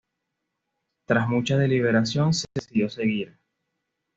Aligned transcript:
Tras 1.05 1.27
mucha 1.29 1.57
deliberación, 1.57 2.33
se 2.33 2.47
decidió 2.55 2.89
seguir. 2.89 3.37